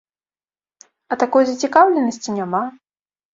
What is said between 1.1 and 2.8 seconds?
А такой зацікаўленасці няма.